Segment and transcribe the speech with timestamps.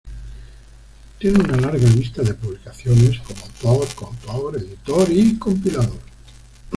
[1.19, 5.99] Tiene una larga lista de publicaciones como autor, coautor, editor y compilador.